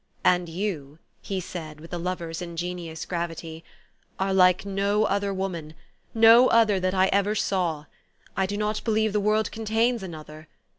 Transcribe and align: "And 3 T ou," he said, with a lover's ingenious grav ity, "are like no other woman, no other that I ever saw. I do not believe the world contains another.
"And 0.23 0.47
3 0.47 0.55
T 0.55 0.67
ou," 0.73 0.97
he 1.21 1.39
said, 1.39 1.79
with 1.79 1.93
a 1.93 1.99
lover's 1.99 2.41
ingenious 2.41 3.05
grav 3.05 3.29
ity, 3.29 3.63
"are 4.17 4.33
like 4.33 4.65
no 4.65 5.03
other 5.03 5.31
woman, 5.31 5.75
no 6.15 6.47
other 6.47 6.79
that 6.79 6.95
I 6.95 7.05
ever 7.11 7.35
saw. 7.35 7.85
I 8.35 8.47
do 8.47 8.57
not 8.57 8.83
believe 8.83 9.13
the 9.13 9.19
world 9.19 9.51
contains 9.51 10.01
another. 10.01 10.47